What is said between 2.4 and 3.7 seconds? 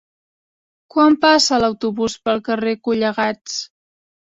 carrer Collegats?